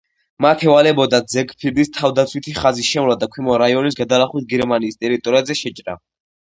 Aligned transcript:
მათ 0.43 0.61
ევალებოდათ 0.67 1.29
ზიგფრიდის 1.33 1.91
თავდაცვითი 1.99 2.55
ხაზის 2.63 2.89
შემოვლა 2.95 3.19
და 3.27 3.31
ქვემო 3.37 3.61
რაინის 3.67 4.01
გადალახვით 4.03 4.51
გერმანიის 4.57 5.01
ტერიტორიაზე 5.07 5.63
შეჭრა. 5.65 6.01